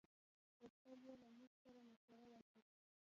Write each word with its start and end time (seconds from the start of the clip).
غوښتل 0.59 0.99
یې 1.07 1.15
له 1.21 1.27
موږ 1.37 1.51
نه 1.73 1.79
مشوره 1.87 2.23
واخلي. 2.29 2.63